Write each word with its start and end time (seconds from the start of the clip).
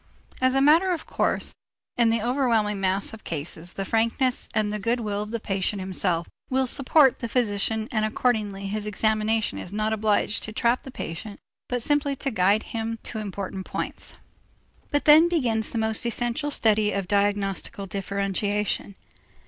As 0.41 0.55
a 0.55 0.61
matter 0.61 0.89
of 0.91 1.05
course, 1.05 1.53
in 1.95 2.09
the 2.09 2.23
overwhelming 2.23 2.79
mass 2.79 3.13
of 3.13 3.23
cases 3.23 3.73
the 3.73 3.85
frankness 3.85 4.49
and 4.51 4.71
the 4.73 4.79
good 4.79 4.99
will 4.99 5.21
of 5.21 5.29
the 5.29 5.39
patient 5.39 5.79
himself 5.79 6.27
will 6.49 6.65
support 6.65 7.19
the 7.19 7.29
physician 7.29 7.87
and 7.91 8.03
accordingly 8.03 8.65
his 8.65 8.87
examination 8.87 9.59
is 9.59 9.71
not 9.71 9.93
obliged 9.93 10.41
to 10.45 10.51
trap 10.53 10.81
the 10.81 10.89
patient 10.89 11.39
but 11.69 11.83
simply 11.83 12.15
to 12.15 12.31
guide 12.31 12.63
him 12.63 12.97
to 13.03 13.19
important 13.19 13.63
points. 13.67 14.15
But 14.89 15.05
then 15.05 15.29
begins 15.29 15.69
the 15.69 15.77
most 15.77 16.03
essential 16.03 16.49
study 16.49 16.91
of 16.93 17.07
diagnostical 17.07 17.85
differentiation. 17.87 18.95